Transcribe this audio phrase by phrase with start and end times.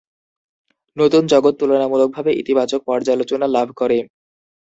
[0.97, 3.97] নতুন জগৎ তুলনামূলকভাবে ইতিবাচক পর্যালোচনা লাভ করে।